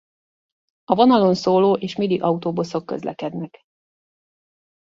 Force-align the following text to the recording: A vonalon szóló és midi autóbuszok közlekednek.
A 0.83 0.95
vonalon 0.95 1.35
szóló 1.35 1.73
és 1.77 1.95
midi 1.95 2.19
autóbuszok 2.19 2.85
közlekednek. 2.85 3.59